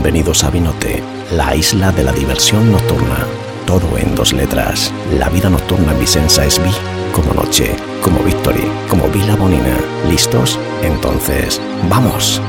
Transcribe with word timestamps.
Bienvenidos 0.00 0.44
a 0.44 0.50
Vinote, 0.50 1.02
la 1.32 1.56
isla 1.56 1.90
de 1.90 2.04
la 2.04 2.12
diversión 2.12 2.70
nocturna. 2.70 3.26
Todo 3.66 3.98
en 3.98 4.14
dos 4.14 4.32
letras. 4.32 4.92
La 5.18 5.28
vida 5.28 5.50
nocturna 5.50 5.90
en 5.90 5.98
Vicenza 5.98 6.44
es 6.44 6.62
Vi 6.62 6.70
como 7.12 7.34
noche, 7.34 7.74
como 8.00 8.20
Victory, 8.20 8.62
como 8.88 9.08
Villa 9.08 9.34
Bonina. 9.34 9.76
¿Listos? 10.08 10.56
Entonces, 10.82 11.60
¡vamos! 11.88 12.40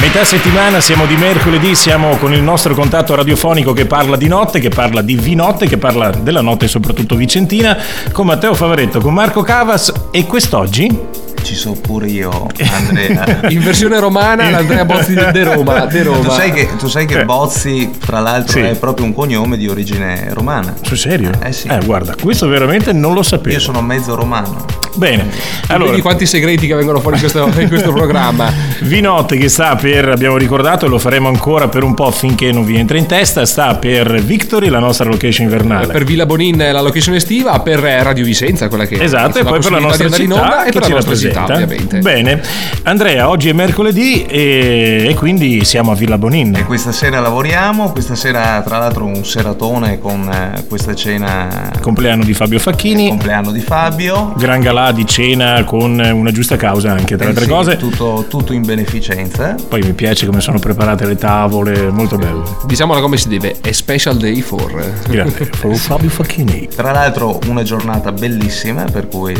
Metà 0.00 0.24
settimana, 0.24 0.80
siamo 0.80 1.06
di 1.06 1.16
mercoledì, 1.16 1.74
siamo 1.74 2.16
con 2.18 2.32
il 2.32 2.42
nostro 2.42 2.74
contatto 2.74 3.16
radiofonico 3.16 3.72
che 3.72 3.86
parla 3.86 4.16
di 4.16 4.28
notte, 4.28 4.60
che 4.60 4.68
parla 4.68 5.02
di 5.02 5.16
vinotte, 5.16 5.66
che 5.66 5.78
parla 5.78 6.10
della 6.10 6.42
notte 6.42 6.68
soprattutto 6.68 7.16
vicentina, 7.16 7.76
con 8.12 8.24
Matteo 8.24 8.54
Favoretto, 8.54 9.00
con 9.00 9.12
Marco 9.12 9.42
Cavas 9.42 9.92
e 10.12 10.26
quest'oggi 10.26 11.21
ci 11.42 11.54
sono 11.54 11.74
pure 11.74 12.06
io, 12.08 12.46
Andrea. 12.70 13.40
In 13.50 13.60
versione 13.62 13.98
romana, 13.98 14.48
l'Andrea 14.50 14.84
Bozzi 14.84 15.14
de 15.14 15.44
Roma. 15.44 15.86
De 15.86 16.02
Roma. 16.02 16.18
Tu 16.28 16.30
sai 16.30 16.52
che, 16.52 16.68
tu 16.78 16.86
sai 16.88 17.06
che 17.06 17.20
Eh. 17.20 17.24
Bozzi, 17.24 17.90
tra 17.98 18.20
l'altro, 18.20 18.52
Sì. 18.60 18.60
è 18.60 18.76
proprio 18.76 19.04
un 19.06 19.12
cognome 19.14 19.56
di 19.56 19.68
origine 19.68 20.28
romana. 20.32 20.74
Sul 20.82 20.96
serio? 20.98 21.30
Eh 21.42 21.52
sì. 21.52 21.68
Eh, 21.68 21.80
guarda, 21.84 22.14
questo 22.20 22.46
veramente 22.48 22.92
non 22.92 23.14
lo 23.14 23.22
sapevo. 23.22 23.54
Io 23.54 23.60
sono 23.60 23.80
mezzo 23.82 24.14
romano. 24.14 24.64
Bene, 24.94 25.30
allora, 25.68 25.90
Vedi 25.90 26.02
quanti 26.02 26.26
segreti 26.26 26.66
che 26.66 26.74
vengono 26.74 27.00
fuori 27.00 27.16
in 27.16 27.22
questo, 27.22 27.60
in 27.60 27.68
questo 27.68 27.92
programma. 27.94 28.52
Vinotte 28.80 29.36
che 29.36 29.48
sta 29.48 29.74
per, 29.76 30.08
abbiamo 30.08 30.36
ricordato 30.36 30.86
e 30.86 30.88
lo 30.88 30.98
faremo 30.98 31.28
ancora 31.28 31.68
per 31.68 31.82
un 31.82 31.94
po' 31.94 32.10
finché 32.10 32.52
non 32.52 32.64
vi 32.64 32.76
entra 32.76 32.98
in 32.98 33.06
testa, 33.06 33.46
sta 33.46 33.76
per 33.76 34.22
Victory, 34.22 34.68
la 34.68 34.78
nostra 34.78 35.08
location 35.08 35.46
invernale. 35.46 35.86
Per 35.86 36.04
Villa 36.04 36.26
Bonin 36.26 36.56
la 36.56 36.80
location 36.80 37.14
estiva, 37.14 37.58
per 37.60 37.78
Radio 37.78 38.24
Vicenza, 38.24 38.68
quella 38.68 38.84
che 38.84 39.02
Esatto, 39.02 39.38
e 39.38 39.44
poi 39.44 39.60
per 39.60 39.70
la 39.70 39.78
nostra 39.78 40.10
città 40.10 40.34
onda, 40.34 40.64
e 40.64 40.70
che 40.70 40.78
per 40.78 40.82
ci 40.82 40.88
la 40.90 40.96
nostra 40.96 41.16
città, 41.16 41.44
ovviamente. 41.44 41.98
Bene, 41.98 42.42
Andrea, 42.82 43.28
oggi 43.28 43.48
è 43.48 43.52
mercoledì 43.52 44.24
e, 44.24 45.06
e 45.08 45.14
quindi 45.14 45.64
siamo 45.64 45.92
a 45.92 45.94
Villa 45.94 46.18
Bonin. 46.18 46.54
E 46.56 46.64
questa 46.64 46.92
sera 46.92 47.20
lavoriamo, 47.20 47.92
questa 47.92 48.14
sera 48.14 48.60
tra 48.62 48.78
l'altro 48.78 49.06
un 49.06 49.24
seratone 49.24 49.98
con 49.98 50.28
eh, 50.30 50.64
questa 50.68 50.94
cena 50.94 51.70
Compleanno 51.80 52.24
di 52.24 52.34
Fabio 52.34 52.58
Facchini. 52.58 53.08
compleanno 53.08 53.50
di 53.50 53.60
Fabio. 53.60 54.34
Gran 54.36 54.60
galà 54.60 54.81
di 54.90 55.06
cena 55.06 55.62
con 55.64 56.00
una 56.00 56.32
giusta 56.32 56.56
causa 56.56 56.90
anche, 56.90 57.16
tra 57.16 57.28
Eh 57.28 57.32
le 57.32 57.40
altre 57.40 57.44
sì, 57.44 57.50
cose. 57.50 57.76
Tutto, 57.76 58.24
tutto 58.28 58.52
in 58.52 58.62
beneficenza. 58.62 59.54
Poi 59.68 59.82
mi 59.82 59.92
piace 59.92 60.26
come 60.26 60.40
sono 60.40 60.58
preparate 60.58 61.06
le 61.06 61.16
tavole, 61.16 61.90
molto 61.90 62.16
bello. 62.16 62.58
Diciamola 62.66 63.00
come 63.00 63.16
si 63.16 63.28
deve, 63.28 63.58
è 63.60 63.70
special 63.70 64.16
day 64.16 64.40
for. 64.40 64.72
Grande. 65.08 65.50
For 65.54 65.76
Fabio 65.76 66.10
Facchini. 66.10 66.68
Tra 66.74 66.90
l'altro 66.90 67.38
una 67.46 67.62
giornata 67.62 68.10
bellissima 68.10 68.84
per 68.84 69.06
cui 69.06 69.36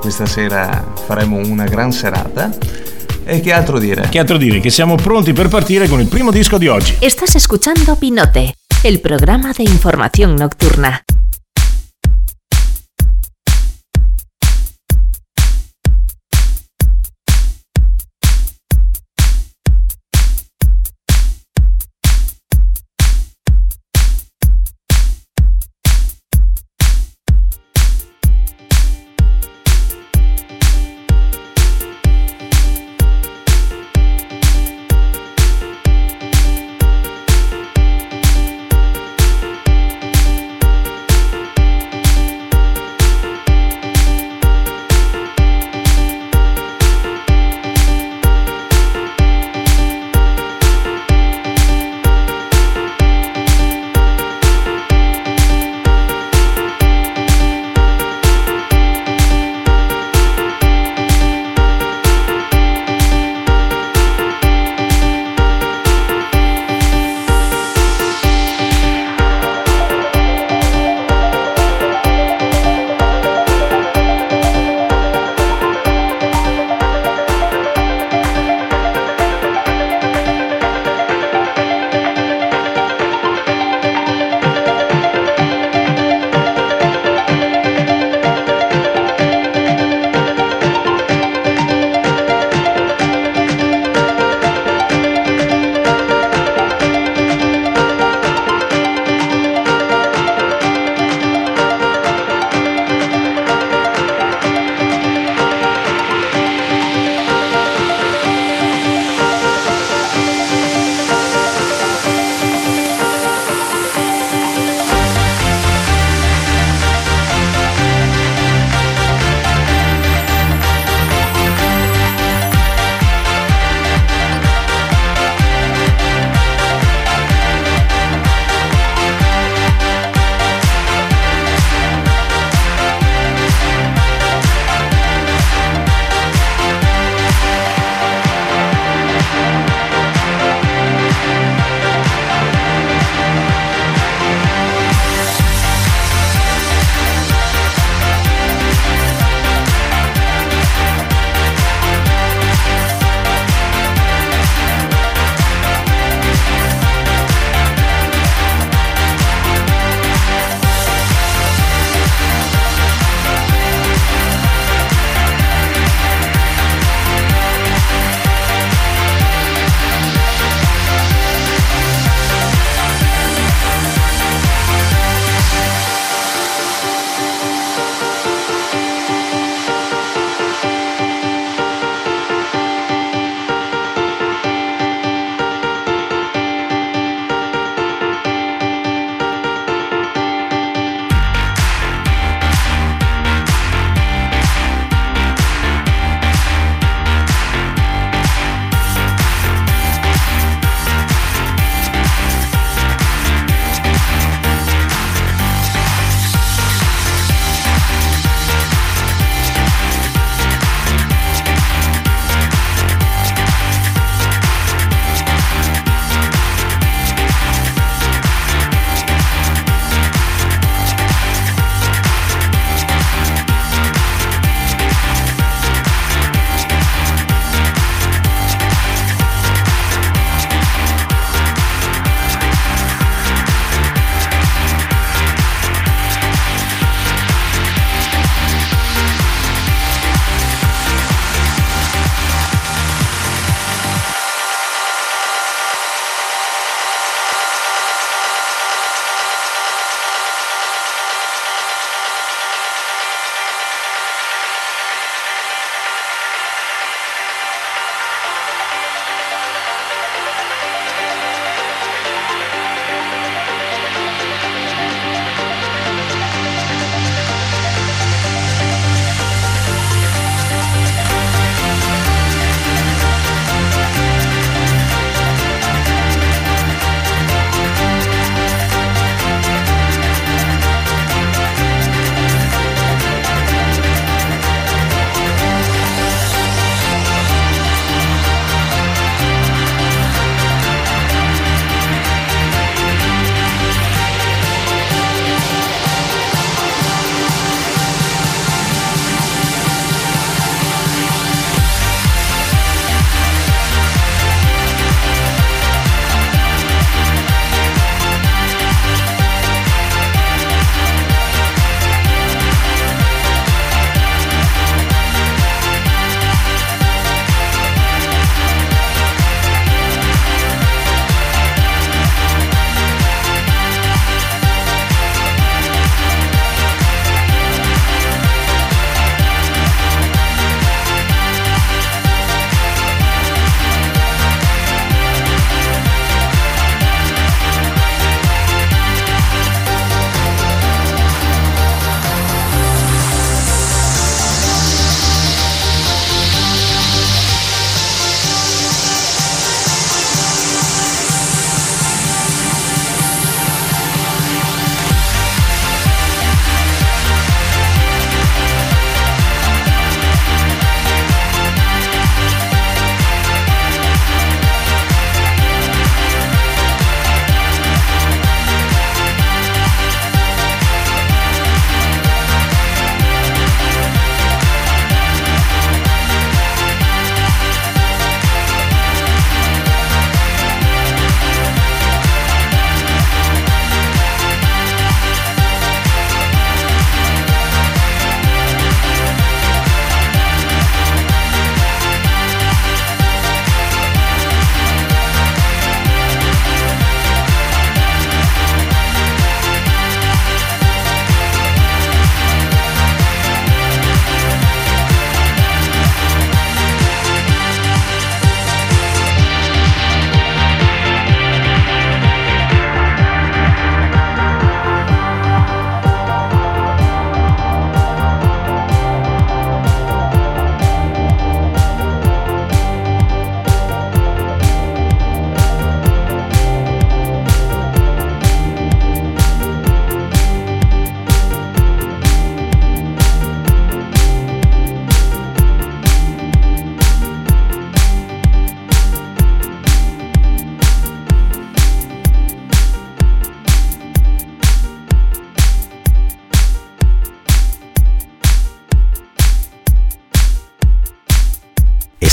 questa 0.00 0.26
sera 0.26 0.84
faremo 1.06 1.36
una 1.38 1.64
gran 1.64 1.90
serata. 1.90 2.50
E 3.24 3.40
che 3.40 3.52
altro 3.52 3.78
dire? 3.78 4.08
Che 4.08 4.18
altro 4.18 4.36
dire? 4.36 4.60
Che 4.60 4.70
siamo 4.70 4.94
pronti 4.94 5.32
per 5.32 5.48
partire 5.48 5.88
con 5.88 6.00
il 6.00 6.06
primo 6.06 6.30
disco 6.30 6.56
di 6.58 6.66
oggi. 6.68 6.96
Estás 7.00 7.34
escuchando 7.34 7.96
Pinote, 7.96 8.54
el 8.84 9.00
programa 9.00 9.52
de 9.52 9.64
información 9.64 10.34
nocturna. 10.34 11.02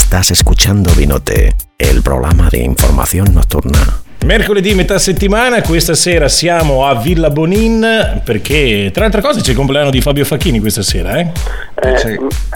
Estás 0.06 0.30
escuchando 0.30 0.94
Vinote, 0.94 1.56
el 1.76 2.00
programa 2.00 2.48
de 2.48 2.62
información 2.62 3.34
nocturna. 3.34 4.04
Mercoledì 4.24 4.72
metà 4.72 5.00
settimana, 5.00 5.62
questa 5.62 5.94
sera 5.96 6.28
siamo 6.28 6.86
a 6.86 6.94
Villa 6.94 7.28
Bonin 7.28 8.22
perché 8.24 8.92
tra 8.94 9.06
altre 9.06 9.20
cose 9.20 9.40
c'è 9.40 9.50
il 9.50 9.56
compleanno 9.56 9.90
di 9.90 10.00
Fabio 10.00 10.24
Facchini 10.24 10.60
questa 10.60 10.82
sera, 10.82 11.18
eh? 11.18 11.32
Eh, 11.78 11.98
Sì. 11.98 12.08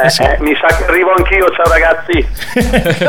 eh, 0.02 0.08
sì. 0.08 0.22
eh, 0.22 0.38
mi 0.40 0.54
sa 0.58 0.74
che 0.74 0.84
arrivo 0.86 1.12
anch'io, 1.14 1.44
ciao 1.50 1.68
ragazzi. 1.68 2.26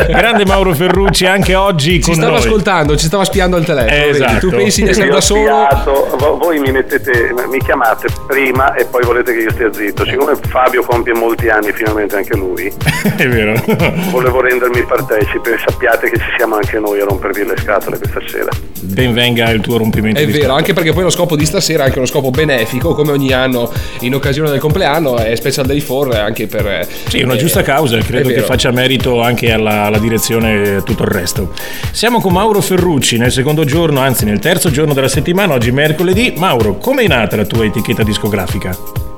Grande 0.12 0.46
Mauro 0.46 0.74
Ferrucci 0.74 1.26
anche 1.26 1.56
oggi 1.56 2.02
Ci 2.02 2.08
con 2.08 2.16
stava 2.16 2.32
noi. 2.32 2.40
ascoltando, 2.40 2.98
ci 2.98 3.06
stava 3.06 3.24
spiando 3.24 3.56
il 3.56 3.64
telefono. 3.64 3.96
Eh, 3.96 4.10
esatto. 4.10 4.40
Tu 4.40 4.50
pensi 4.50 4.84
di 4.84 4.90
essere 4.90 5.08
da 5.08 5.22
solo? 5.22 5.42
spiato, 5.70 6.10
vo- 6.18 6.38
voi 6.38 6.60
mi 6.60 6.70
mettete, 6.72 7.34
mi 7.50 7.60
chiamate 7.64 8.08
prima 8.28 8.74
e 8.74 8.84
poi 8.86 9.04
volete 9.06 9.32
che 9.34 9.40
io 9.40 9.52
stia 9.52 9.72
zitto. 9.72 10.04
Siccome 10.06 10.34
Fabio 10.50 10.84
compie 10.84 11.14
molti 11.14 11.48
anni, 11.48 11.72
finalmente 11.72 12.18
anche 12.18 12.36
lui, 12.36 12.68
È 13.16 13.28
vero. 13.30 13.54
volevo 14.10 14.42
rendermi 14.42 14.84
partecipe. 14.84 15.58
Sappiate 15.66 16.10
che 16.10 16.18
ci 16.18 16.30
siamo 16.36 16.56
anche 16.56 16.78
noi 16.78 17.00
a 17.00 17.06
rompervi 17.06 17.46
le 17.46 17.56
scatole 17.58 17.98
questa 17.98 18.20
sera. 18.28 18.50
Ben 18.84 19.14
venga 19.14 19.50
il 19.52 19.62
tuo 19.62 19.78
rompimento 19.78 20.20
È 20.20 20.26
di 20.26 20.32
vero, 20.32 20.54
anche 20.54 20.74
perché 20.74 20.92
poi 20.92 21.04
lo 21.04 21.10
scopo 21.10 21.38
di 21.38 21.46
stasera 21.46 21.84
è 21.84 21.86
anche 21.86 22.00
uno 22.00 22.08
scopo 22.08 22.32
benefico, 22.32 22.94
come 22.96 23.12
ogni 23.12 23.32
anno 23.32 23.72
in 24.00 24.14
occasione 24.16 24.50
del 24.50 24.60
compleanno, 24.60 25.18
è 25.18 25.34
Special 25.36 25.66
Day 25.66 25.82
4 25.82 26.00
anche 26.10 26.48
per... 26.48 26.66
eh, 26.66 26.88
Sì, 27.08 27.22
una 27.22 27.34
eh, 27.34 27.38
giusta 27.38 27.62
causa, 27.62 27.98
credo 28.00 28.30
che 28.30 28.42
faccia 28.42 28.72
merito 28.72 29.22
anche 29.22 29.52
alla, 29.52 29.84
alla 29.84 30.00
direzione 30.00 30.78
e 30.78 30.84
tutto 30.84 31.04
il 31.04 31.10
resto. 31.10 31.54
Siamo 31.92 32.20
con 32.20 32.34
Mauro 32.34 32.62
Ferrucci 32.62 33.18
nel 33.18 33.32
secondo 33.32 33.64
giorno, 33.64 34.00
anzi 34.00 34.26
nel 34.26 34.40
terzo 34.40 34.72
giorno 34.72 34.94
della 34.94 35.08
settimana, 35.08 35.54
oggi 35.54 35.72
mercoledì. 35.72 36.34
Mauro, 36.38 36.78
come 36.78 37.04
è 37.04 37.08
nata 37.08 37.36
la 37.36 37.46
tua 37.46 37.66
etichetta 37.66 38.04
discografica? 38.04 39.11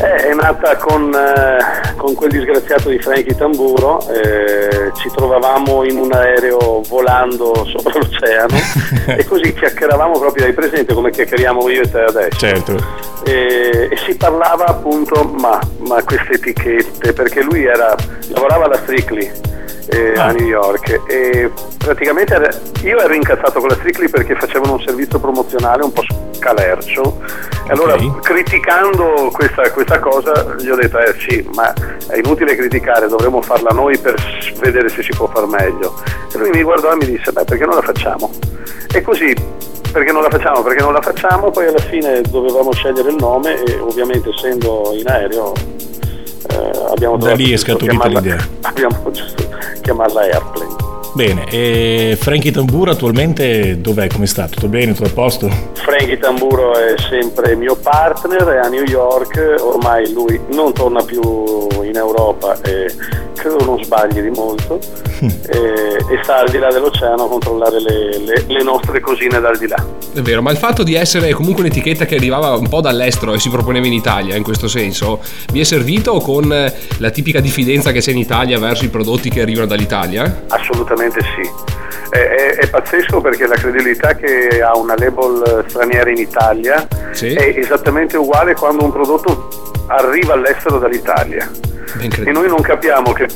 Eh, 0.00 0.28
è 0.28 0.34
nata 0.34 0.76
con, 0.76 1.12
eh, 1.12 1.94
con 1.96 2.14
quel 2.14 2.30
disgraziato 2.30 2.88
di 2.88 2.98
Frankie 3.00 3.34
Tamburo, 3.34 3.98
eh, 4.08 4.92
ci 4.94 5.10
trovavamo 5.12 5.82
in 5.84 5.98
un 5.98 6.12
aereo 6.12 6.82
volando 6.88 7.64
sopra 7.64 7.98
l'oceano 7.98 8.54
e 9.16 9.24
così 9.24 9.52
chiacchieravamo 9.52 10.18
proprio, 10.20 10.44
hai 10.44 10.52
presente 10.52 10.94
come 10.94 11.10
chiacchieriamo 11.10 11.68
io 11.68 11.82
e 11.82 11.90
te 11.90 12.00
adesso? 12.00 12.38
Certo. 12.38 12.76
e, 13.24 13.88
e 13.90 13.96
si 14.06 14.14
parlava 14.14 14.66
appunto 14.66 15.24
ma, 15.24 15.58
ma 15.78 16.00
queste 16.04 16.34
etichette 16.34 17.12
perché 17.12 17.42
lui 17.42 17.64
era, 17.64 17.96
lavorava 18.28 18.66
alla 18.66 18.76
Strictly 18.76 19.28
eh, 19.90 20.12
Ah. 20.16 20.26
a 20.26 20.32
New 20.32 20.46
York 20.46 21.00
e 21.08 21.50
praticamente 21.78 22.34
era- 22.34 22.50
io 22.82 22.98
ero 23.00 23.14
incazzato 23.14 23.58
con 23.58 23.68
la 23.70 23.74
Strictly 23.74 24.08
perché 24.08 24.34
facevano 24.36 24.74
un 24.74 24.80
servizio 24.80 25.18
promozionale 25.18 25.82
un 25.82 25.92
po' 25.92 26.02
scalercio 26.32 27.20
e 27.68 27.72
allora 27.72 27.96
criticando 28.22 29.30
questa, 29.32 29.70
questa 29.70 29.98
cosa 29.98 30.56
gli 30.58 30.68
ho 30.68 30.76
detto 30.76 30.98
eh 30.98 31.14
sì 31.18 31.46
ma 31.54 31.72
è 32.08 32.16
inutile 32.16 32.56
criticare 32.56 33.08
dovremmo 33.08 33.42
farla 33.42 33.70
noi 33.70 33.98
per 33.98 34.14
vedere 34.60 34.88
se 34.88 35.02
si 35.02 35.10
può 35.14 35.26
far 35.26 35.46
meglio 35.46 35.94
e 36.32 36.38
lui 36.38 36.50
mi 36.50 36.62
guardò 36.62 36.92
e 36.92 36.96
mi 36.96 37.06
disse 37.06 37.30
beh 37.30 37.44
perché 37.44 37.66
non 37.66 37.74
la 37.74 37.82
facciamo 37.82 38.30
e 38.92 39.02
così 39.02 39.34
perché 39.92 40.12
non 40.12 40.22
la 40.22 40.30
facciamo? 40.30 40.62
Perché 40.62 40.82
non 40.82 40.92
la 40.92 41.00
facciamo, 41.00 41.50
poi 41.50 41.66
alla 41.66 41.78
fine 41.78 42.20
dovevamo 42.20 42.72
scegliere 42.72 43.08
il 43.08 43.16
nome 43.16 43.62
e 43.62 43.78
ovviamente 43.78 44.28
essendo 44.28 44.92
in 44.92 45.08
aereo 45.08 45.52
eh, 46.50 46.70
abbiamo 46.90 47.16
Da 47.16 47.34
lì 47.34 47.52
è 47.52 47.56
scaturita 47.56 48.06
l'idea. 48.06 48.36
Abbiamo 48.62 49.10
giusto 49.10 49.48
chiamarla 49.80 50.20
Airplane. 50.20 50.87
Bene, 51.14 51.46
e 51.50 52.16
Frankie 52.20 52.52
Tamburo 52.52 52.92
attualmente 52.92 53.80
dov'è? 53.80 54.06
Come 54.08 54.26
sta? 54.26 54.46
Tutto 54.46 54.68
bene? 54.68 54.92
Tutto 54.92 55.08
a 55.08 55.12
posto? 55.12 55.50
Frankie 55.72 56.18
Tamburo 56.18 56.74
è 56.74 56.94
sempre 57.08 57.56
mio 57.56 57.76
partner, 57.76 58.44
è 58.44 58.58
a 58.58 58.68
New 58.68 58.84
York, 58.84 59.56
ormai 59.60 60.12
lui 60.12 60.38
non 60.52 60.72
torna 60.72 61.02
più 61.02 61.20
in 61.82 61.96
Europa 61.96 62.56
e 62.62 62.92
credo 63.34 63.64
non 63.64 63.82
sbagli 63.82 64.20
di 64.20 64.30
molto 64.30 64.78
e, 65.20 65.96
e 66.10 66.20
sta 66.22 66.38
al 66.38 66.50
di 66.50 66.58
là 66.58 66.70
dell'oceano 66.70 67.24
a 67.24 67.28
controllare 67.28 67.80
le, 67.80 68.18
le- 68.18 68.44
le 68.46 68.62
nostre 68.62 69.00
cosine 69.00 69.40
dal 69.40 69.56
di 69.56 69.66
là. 69.66 69.84
È 70.18 70.22
vero, 70.22 70.42
ma 70.42 70.50
il 70.50 70.56
fatto 70.56 70.82
di 70.82 70.94
essere 70.94 71.32
comunque 71.32 71.62
un'etichetta 71.62 72.04
che 72.04 72.16
arrivava 72.16 72.56
un 72.56 72.68
po' 72.68 72.80
dall'estero 72.80 73.34
e 73.34 73.38
si 73.38 73.50
proponeva 73.50 73.86
in 73.86 73.92
Italia, 73.92 74.34
in 74.34 74.42
questo 74.42 74.66
senso, 74.66 75.20
vi 75.52 75.60
è 75.60 75.64
servito 75.64 76.18
con 76.18 76.52
eh, 76.52 76.74
la 76.98 77.10
tipica 77.10 77.38
diffidenza 77.38 77.92
che 77.92 78.00
c'è 78.00 78.10
in 78.10 78.18
Italia 78.18 78.58
verso 78.58 78.84
i 78.84 78.88
prodotti 78.88 79.30
che 79.30 79.40
arrivano 79.42 79.66
dall'Italia? 79.66 80.42
Assolutamente 80.48 81.20
sì. 81.20 81.48
È, 82.10 82.16
è- 82.18 82.56
è 82.56 82.68
pazzesco 82.68 83.20
perché 83.20 83.46
la 83.46 83.54
credibilità 83.54 84.16
che 84.16 84.60
ha 84.60 84.76
una 84.76 84.94
label 84.96 85.64
straniera 85.68 86.10
in 86.10 86.16
Italia 86.18 86.86
Sì. 87.12 87.34
è 87.34 87.54
esattamente 87.56 88.16
uguale 88.16 88.54
quando 88.54 88.82
un 88.84 88.90
prodotto 88.90 89.72
arriva 89.86 90.32
all'estero 90.34 90.78
dall'Italia. 90.78 91.48
E 92.00 92.32
noi 92.32 92.48
non 92.48 92.60
capiamo 92.60 93.12
che 93.12 93.26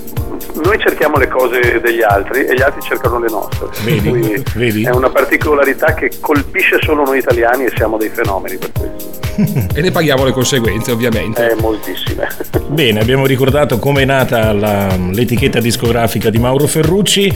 noi 0.54 0.78
cerchiamo 0.78 1.16
le 1.16 1.28
cose 1.28 1.80
degli 1.80 2.02
altri 2.02 2.44
e 2.44 2.54
gli 2.54 2.62
altri 2.62 2.80
cercano 2.82 3.18
le 3.18 3.28
nostre. 3.30 3.68
Vedi? 3.85 4.42
Vedi? 4.54 4.82
È 4.85 4.90
una 4.90 5.11
particolarità 5.11 5.94
che 5.94 6.11
colpisce 6.21 6.78
solo 6.82 7.04
noi 7.04 7.18
italiani 7.18 7.64
e 7.64 7.73
siamo 7.75 7.97
dei 7.97 8.11
fenomeni 8.11 8.56
per 8.59 8.73
questo. 8.73 9.21
E 9.75 9.80
ne 9.80 9.90
paghiamo 9.90 10.25
le 10.25 10.32
conseguenze, 10.32 10.92
ovviamente. 10.92 11.50
Eh, 11.50 11.54
moltissime. 11.54 12.28
Bene, 12.68 13.00
abbiamo 13.00 13.25
ricordato 13.25 13.78
come 13.78 14.02
è 14.02 14.04
nata 14.04 14.52
la- 14.52 14.94
l'etichetta 15.11 15.59
discografica 15.61 16.28
di 16.28 16.38
Mauro 16.38 16.66
Ferrucci. 16.66 17.32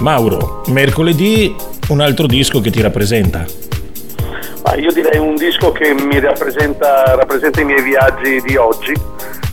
Mauro, 0.00 0.62
mercoledì 0.66 1.54
un 1.88 2.00
altro 2.00 2.26
disco 2.26 2.60
che 2.60 2.70
ti 2.70 2.82
rappresenta. 2.82 3.46
Ma 4.64 4.74
io 4.76 4.92
direi 4.92 5.18
un 5.18 5.36
disco 5.36 5.72
che 5.72 5.94
mi 5.94 6.20
rappresenta, 6.20 7.14
rappresenta 7.14 7.60
i 7.62 7.64
miei 7.64 7.82
viaggi 7.82 8.42
di 8.44 8.56
oggi, 8.56 8.92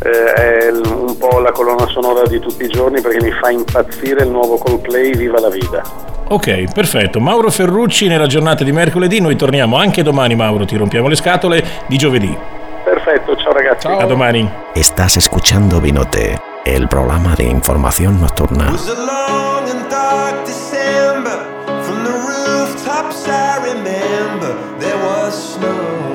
eh, 0.03 0.33
è 0.33 0.69
un 0.71 1.17
po' 1.17 1.39
la 1.39 1.51
colonna 1.51 1.85
sonora 1.87 2.25
di 2.27 2.39
tutti 2.39 2.63
i 2.63 2.67
giorni 2.67 3.01
perché 3.01 3.23
mi 3.23 3.31
fa 3.31 3.49
impazzire 3.49 4.23
il 4.23 4.29
nuovo 4.29 4.57
Coldplay 4.57 5.15
Viva 5.15 5.39
la 5.39 5.49
Vida. 5.49 5.81
Ok, 6.27 6.73
perfetto. 6.73 7.19
Mauro 7.19 7.51
Ferrucci 7.51 8.07
nella 8.07 8.25
giornata 8.27 8.63
di 8.63 8.71
mercoledì. 8.71 9.21
Noi 9.21 9.35
torniamo 9.35 9.77
anche 9.77 10.01
domani, 10.01 10.35
Mauro. 10.35 10.65
Ti 10.65 10.75
rompiamo 10.75 11.07
le 11.07 11.15
scatole 11.15 11.63
di 11.87 11.97
giovedì. 11.97 12.35
Perfetto, 12.83 13.35
ciao 13.35 13.51
ragazzi. 13.53 13.87
A 13.87 14.05
domani. 14.05 14.49
Estás 14.73 15.17
escuchando 15.17 15.79
Vinote, 15.79 16.39
el 16.65 16.87
programa 16.87 17.35
de 17.35 17.43
información 17.43 18.19
nocturna. 18.19 18.71
was 18.71 18.87
a 18.89 18.95
long 18.95 19.69
and 19.69 19.89
dark 19.89 20.45
December. 20.45 21.45
From 21.83 22.03
the 22.03 22.11
rooftops, 22.11 23.27
I 23.27 23.57
remember 23.63 24.55
there 24.79 24.97
was 24.97 25.55
snow, 25.55 26.14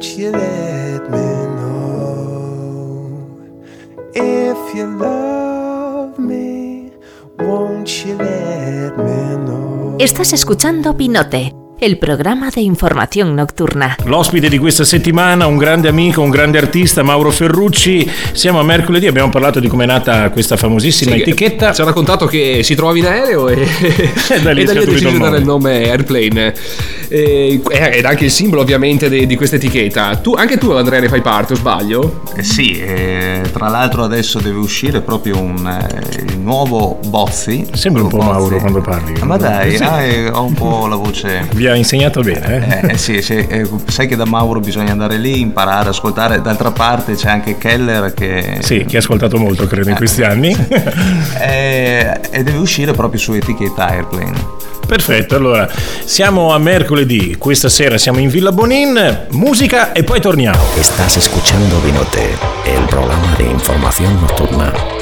won't 0.00 0.18
you 0.18 0.32
let 0.32 1.10
me 1.10 1.18
know? 1.56 2.08
If 4.14 4.74
you 4.74 4.86
love 4.98 6.18
me, 6.18 6.90
won't 7.38 8.06
you 8.06 8.16
let 8.16 8.96
me 8.96 9.36
know? 9.44 9.96
Estás 9.98 10.32
escuchando 10.32 10.96
Pinote, 10.96 11.52
el 11.80 11.98
programa 11.98 12.50
de 12.50 12.62
información 12.62 13.36
nocturna. 13.36 13.98
L'ospite 14.06 14.48
di 14.48 14.56
questa 14.56 14.86
settimana, 14.86 15.46
un 15.46 15.58
grande 15.58 15.88
amico, 15.88 16.22
un 16.22 16.30
grande 16.30 16.56
artista, 16.56 17.02
Mauro 17.02 17.30
Ferrucci. 17.30 18.10
Siamo 18.32 18.58
a 18.58 18.62
mercoledì, 18.62 19.06
abbiamo 19.06 19.28
parlato 19.28 19.60
di 19.60 19.68
come 19.68 19.84
è 19.84 19.86
nata 19.86 20.30
questa 20.30 20.56
famosissima 20.56 21.14
Sì, 21.14 21.20
etichetta. 21.20 21.74
Ci 21.74 21.82
ha 21.82 21.84
raccontato 21.84 22.24
che 22.24 22.62
si 22.62 22.74
trovava 22.74 22.96
in 22.96 23.04
aereo 23.04 23.48
e, 23.48 23.68
E 24.30 24.40
da 24.40 24.52
lì 24.52 24.62
e 24.62 24.64
da 24.64 24.72
lì 24.72 24.78
ha 24.78 24.84
deciso 24.86 25.10
di 25.10 25.18
dare 25.18 25.36
il 25.36 25.44
nome 25.44 25.90
Airplane. 25.90 26.54
E- 27.12 27.60
ed 27.68 28.04
anche 28.04 28.26
il 28.26 28.30
simbolo 28.30 28.60
ovviamente 28.62 29.08
de- 29.08 29.26
di 29.26 29.34
questa 29.34 29.56
etichetta. 29.56 30.16
Tu, 30.18 30.34
anche 30.34 30.58
tu 30.58 30.70
Andrea 30.70 31.00
ne 31.00 31.08
fai 31.08 31.20
parte, 31.20 31.54
o 31.54 31.56
sbaglio? 31.56 32.22
Eh 32.36 32.44
sì, 32.44 32.78
eh, 32.80 33.42
tra 33.52 33.68
l'altro 33.68 34.04
adesso 34.04 34.38
deve 34.38 34.58
uscire 34.58 35.00
proprio 35.00 35.36
un, 35.36 35.66
eh, 35.66 36.22
il 36.32 36.38
nuovo 36.38 37.00
Bozzi. 37.06 37.66
Sembra 37.72 38.02
un 38.04 38.08
po' 38.10 38.18
Bozzi. 38.18 38.28
Mauro 38.30 38.58
quando 38.58 38.80
parli. 38.80 39.14
Ah, 39.20 39.24
ma 39.24 39.36
dai, 39.36 39.76
Sì. 39.76 39.82
ah, 39.82 40.02
eh, 40.02 40.28
ho 40.28 40.44
un 40.44 40.54
po' 40.54 40.86
la 40.86 40.94
voce... 40.94 41.48
Vi 41.52 41.66
ha 41.66 41.74
insegnato 41.74 42.20
bene, 42.22 42.80
eh? 42.80 42.86
Eh, 42.86 42.92
eh, 42.92 42.96
sì, 42.96 43.20
sì, 43.22 43.34
eh, 43.34 43.68
sai 43.86 44.06
che 44.06 44.14
da 44.14 44.24
Mauro 44.24 44.60
bisogna 44.60 44.92
andare 44.92 45.16
lì, 45.16 45.40
imparare, 45.40 45.88
ascoltare. 45.88 46.40
D'altra 46.40 46.70
parte 46.70 47.14
c'è 47.14 47.28
anche 47.28 47.58
Keller 47.58 48.14
che... 48.14 48.58
Sì, 48.60 48.84
che 48.86 48.96
ha 48.96 49.00
ascoltato 49.00 49.36
molto, 49.36 49.66
credo, 49.66 49.90
in 49.90 49.96
questi 49.96 50.22
anni. 50.22 50.56
Eh, 51.40 52.20
e 52.30 52.42
deve 52.42 52.58
uscire 52.58 52.92
proprio 52.92 53.18
su 53.18 53.32
etichetta 53.32 53.88
Airplane. 53.88 54.58
Perfetto, 54.86 55.36
allora 55.36 55.68
siamo 56.04 56.52
a 56.52 56.58
mercoledì, 56.58 56.99
questa 57.38 57.70
sera 57.70 57.96
siamo 57.96 58.18
in 58.18 58.28
Villa 58.28 58.52
Bonin, 58.52 59.26
musica 59.30 59.92
e 59.92 60.04
poi 60.04 60.20
torniamo. 60.20 60.60
Estás 60.78 61.16
escuchando 61.16 61.80
Vinote, 61.80 62.28
el 62.66 62.84
programa 62.88 63.34
de 63.36 63.44
información 63.44 64.20
nocturna. 64.20 64.99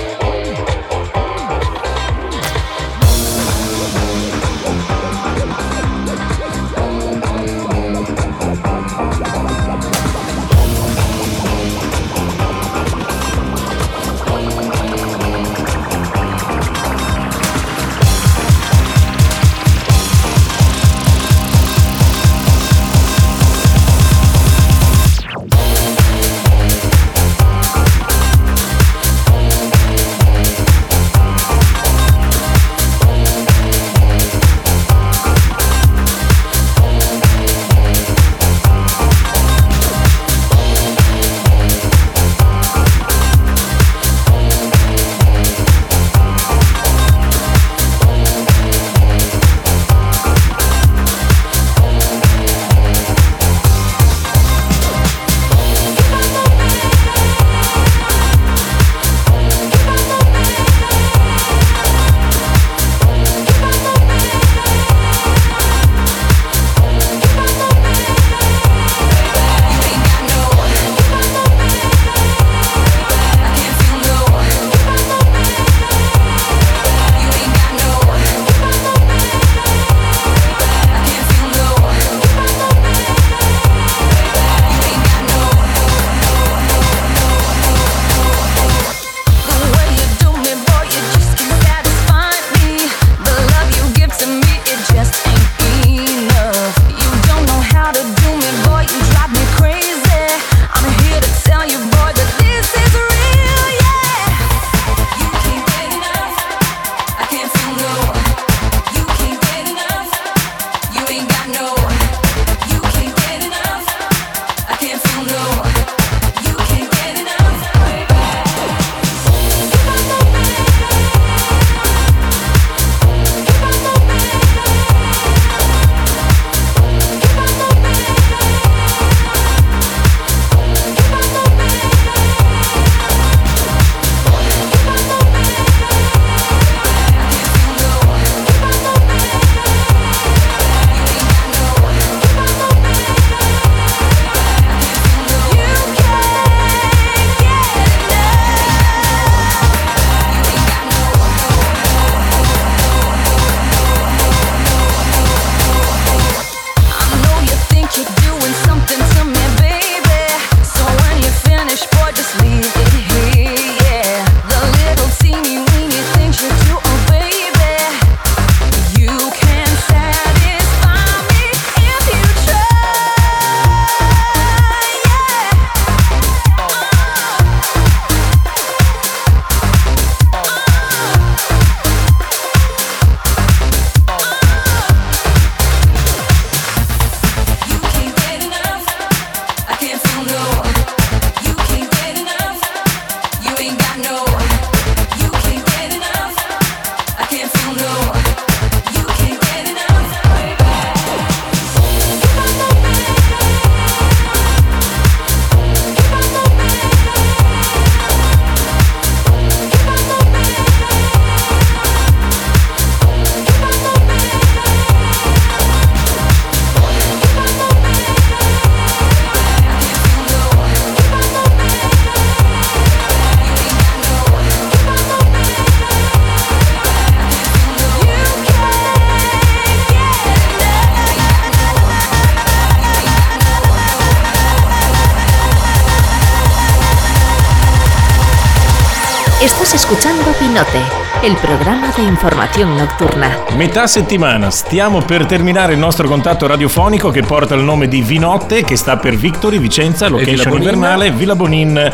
Estás 239.61 239.75
escuchando 239.75 240.23
Pinote, 240.39 240.79
el 241.25 241.35
programa 241.39 241.89
de 241.97 242.05
información 242.05 242.77
nocturna. 242.77 243.29
Metà 243.57 243.89
settimana, 243.89 244.51
stiamo 244.51 245.01
per 245.01 245.27
terminare 245.27 245.73
il 245.73 245.81
nostro 245.81 246.07
contatto 246.07 246.47
radiofonico 246.47 247.11
che 247.11 247.23
porta 247.23 247.57
il 247.57 247.65
nome 247.65 247.89
di 247.89 248.01
Vinotte, 248.01 248.63
che 248.63 248.77
sta 248.77 248.99
per 248.99 249.17
Victory, 249.17 249.59
Vicenza, 249.59 250.07
location 250.07 250.53
invernale, 250.59 251.11
Villa 251.11 251.35
Bonin, 251.35 251.91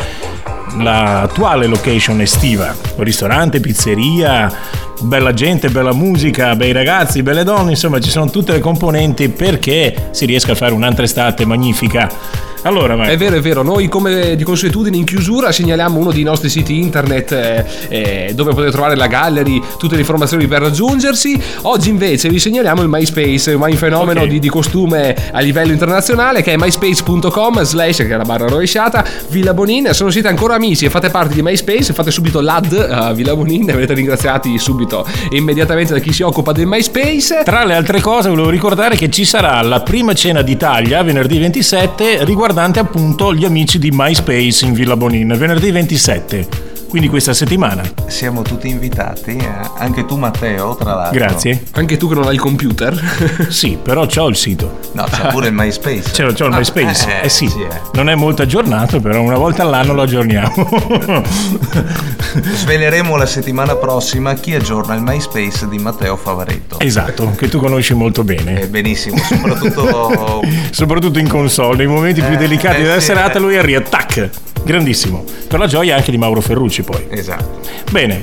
l'attuale 0.77 1.65
location 1.65 2.21
estiva. 2.21 2.71
Ristorante, 2.97 3.59
pizzeria, 3.59 4.47
bella 5.01 5.33
gente, 5.33 5.69
bella 5.69 5.91
musica, 5.91 6.55
bei 6.55 6.71
ragazzi, 6.71 7.23
belle 7.23 7.43
donne, 7.43 7.71
insomma 7.71 7.99
ci 7.99 8.11
sono 8.11 8.29
tutte 8.29 8.51
le 8.51 8.59
componenti 8.59 9.29
perché 9.29 10.09
si 10.11 10.25
riesca 10.25 10.51
a 10.51 10.55
fare 10.55 10.73
un'altra 10.73 11.03
estate 11.03 11.45
magnifica. 11.45 12.53
Allora, 12.65 12.95
Marco, 12.95 13.11
È 13.11 13.17
vero, 13.17 13.35
è 13.35 13.41
vero, 13.41 13.61
noi 13.61 13.87
come 13.87 14.35
di 14.35 14.43
consuetudine 14.43 14.97
in 14.97 15.05
chiusura 15.05 15.51
segnaliamo 15.51 15.99
uno 15.99 16.11
dei 16.11 16.23
nostri 16.23 16.49
siti 16.49 16.79
internet 16.79 17.31
eh, 17.31 17.65
eh, 17.89 18.31
dove 18.33 18.53
potete 18.53 18.71
trovare 18.71 18.95
la 18.95 19.05
gallery, 19.05 19.61
tutte 19.77 19.93
le 19.93 19.99
informazioni 19.99 20.47
per 20.47 20.61
raggiungersi. 20.61 21.39
Oggi 21.61 21.89
invece 21.89 22.27
vi 22.27 22.39
segnaliamo 22.39 22.81
il 22.81 22.87
MySpace, 22.89 23.53
un 23.53 23.71
fenomeno 23.73 24.21
Ok. 24.21 24.27
di, 24.27 24.39
di 24.39 24.49
costume 24.49 25.15
a 25.31 25.39
livello 25.41 25.73
internazionale 25.73 26.41
che 26.41 26.53
è 26.53 26.57
myspace.com 26.57 27.61
slash, 27.61 27.97
che 27.97 28.07
è 28.07 28.17
la 28.17 28.23
barra 28.23 28.47
rovesciata, 28.47 29.05
Villa 29.27 29.53
Bonin. 29.53 29.89
Se 29.91 30.01
non 30.01 30.11
siete 30.11 30.27
ancora 30.27 30.55
amici 30.55 30.85
e 30.85 30.89
fate 30.89 31.11
parte 31.11 31.35
di 31.35 31.43
MySpace, 31.43 31.93
fate 31.93 32.09
subito 32.09 32.41
l'add 32.41 32.73
a 32.73 33.13
Villa 33.13 33.35
Bonin 33.35 33.69
e 33.69 33.73
verrete 33.73 33.93
ringraziati 33.93 34.57
subito 34.57 35.05
e 35.29 35.37
immediatamente 35.37 35.93
da 35.93 35.99
chi 35.99 36.11
si 36.11 36.23
occupa 36.23 36.51
del 36.51 36.65
MySpace. 36.65 37.43
Tra 37.43 37.63
le 37.63 37.75
altre 37.75 38.01
cose 38.01 38.29
volevo 38.29 38.49
ricordare 38.49 38.95
che 38.95 39.11
ci 39.11 39.23
sarà 39.23 39.61
la 39.61 39.81
prima 39.81 40.13
cena 40.13 40.41
d'Italia 40.41 41.03
venerdì 41.03 41.37
27 41.37 42.23
riguardante 42.23 42.53
appunto 42.63 43.33
gli 43.33 43.43
amici 43.45 43.77
di 43.79 43.89
MySpace 43.91 44.65
in 44.65 44.73
Villa 44.73 44.95
Bonin, 44.95 45.35
venerdì 45.37 45.71
27, 45.71 46.47
quindi 46.89 47.09
questa 47.09 47.33
settimana. 47.33 47.83
Siamo 48.07 48.41
tutti 48.41 48.67
invitati, 48.69 49.35
eh, 49.35 49.49
anche 49.77 50.05
tu 50.05 50.17
Matteo, 50.17 50.75
tra 50.75 50.93
l'altro. 50.95 51.17
Grazie. 51.19 51.63
Anche 51.73 51.97
tu 51.97 52.07
che 52.07 52.15
non 52.15 52.27
hai 52.27 52.35
il 52.35 52.39
computer. 52.39 53.47
Sì, 53.49 53.77
però 53.81 54.05
c'ho 54.05 54.27
il 54.27 54.35
sito. 54.35 54.79
No, 54.93 55.03
c'è 55.03 55.27
pure 55.27 55.47
il 55.47 55.53
MySpace. 55.53 56.11
C'ho, 56.11 56.33
c'ho 56.33 56.45
il 56.47 56.53
Ah, 56.53 56.57
MySpace. 56.57 57.21
Eh, 57.21 57.29
sì. 57.29 57.45
eh. 57.45 57.81
Non 57.93 58.09
è 58.09 58.15
molto 58.15 58.41
aggiornato, 58.43 58.99
però 58.99 59.21
una 59.21 59.37
volta 59.37 59.63
all'anno 59.63 59.93
lo 59.93 60.01
aggiorniamo. 60.03 61.23
Sveleremo 62.41 63.15
la 63.15 63.25
settimana 63.25 63.75
prossima 63.75 64.33
chi 64.33 64.53
aggiorna 64.55 64.93
il 64.95 65.01
MySpace 65.01 65.67
di 65.67 65.77
Matteo 65.77 66.15
Favaretto. 66.17 66.79
esatto, 66.79 67.31
che 67.37 67.47
tu 67.49 67.59
conosci 67.59 67.93
molto 67.93 68.23
bene. 68.23 68.61
Eh, 68.61 68.67
benissimo, 68.67 69.17
soprattutto 69.17 70.41
Soprattutto 70.71 71.19
in 71.19 71.27
console, 71.29 71.77
nei 71.77 71.87
momenti 71.87 72.21
più 72.21 72.33
Eh, 72.33 72.37
delicati 72.37 72.81
eh, 72.81 72.83
della 72.83 72.99
sì, 72.99 73.05
serata, 73.07 73.37
eh. 73.37 73.41
lui 73.41 73.57
arriva, 73.57 73.81
tac! 73.81 74.29
Grandissimo. 74.63 75.23
Per 75.47 75.59
la 75.59 75.67
gioia 75.67 75.95
anche 75.95 76.11
di 76.11 76.17
Mauro 76.17 76.41
Ferrucci 76.41 76.81
poi. 76.83 77.05
esatto. 77.09 77.59
Bene. 77.91 78.21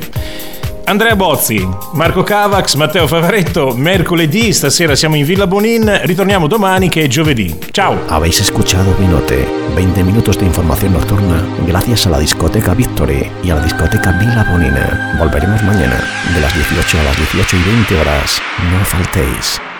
Andrea 0.92 1.16
Bozzi, 1.16 1.66
Marco 1.94 2.22
Cavax, 2.22 2.74
Matteo 2.74 3.06
Favaretto, 3.06 3.72
mercoledì, 3.74 4.52
stasera 4.52 4.94
siamo 4.94 5.16
in 5.16 5.24
Villa 5.24 5.46
Bonin, 5.46 6.00
ritorniamo 6.02 6.46
domani 6.46 6.90
che 6.90 7.04
è 7.04 7.06
giovedì. 7.06 7.58
Ciao! 7.70 7.98
Habéis 8.08 8.40
escuchado 8.40 8.94
Vinote, 8.98 9.48
20 9.74 10.02
minutos 10.02 10.36
de 10.36 10.44
información 10.44 10.92
nocturna 10.92 11.42
gracias 11.64 12.04
a 12.04 12.10
la 12.10 12.18
discoteca 12.18 12.74
Victory 12.74 13.26
y 13.42 13.48
a 13.48 13.54
la 13.54 13.62
discoteca 13.62 14.12
Villa 14.12 14.46
Bonina. 14.50 15.16
Volveremos 15.18 15.62
mañana 15.62 15.96
de 16.34 16.40
las 16.42 16.52
18 16.52 17.00
a 17.00 17.04
las 17.04 17.16
18 17.16 17.56
y 17.56 17.62
20 17.62 17.98
horas. 17.98 18.42
No 18.70 18.84
faltéis. 18.84 19.71